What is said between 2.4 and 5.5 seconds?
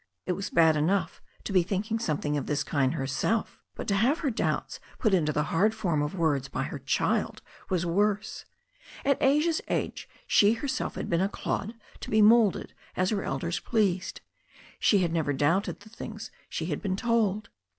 this kind herself, but to have her doubts put into the